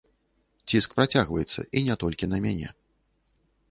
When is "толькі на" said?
2.05-2.45